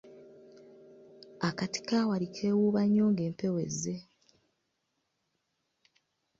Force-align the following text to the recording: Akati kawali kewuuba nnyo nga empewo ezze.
Akati 1.47 1.79
kawali 1.87 2.27
kewuuba 2.35 2.81
nnyo 2.85 3.05
nga 3.11 3.21
empewo 3.29 3.57
ezze. 3.67 3.95